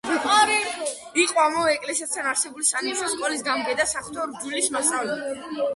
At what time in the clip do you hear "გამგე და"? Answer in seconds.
3.51-3.87